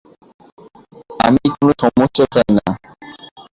[1.19, 2.65] আমি কোনো সমস্যা চাই না।